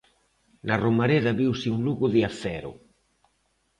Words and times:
Na 0.67 0.75
Romareda 0.83 1.37
viuse 1.39 1.67
un 1.75 1.79
Lugo 1.87 2.05
de 2.13 2.21
a 2.29 2.31
cero. 2.43 2.71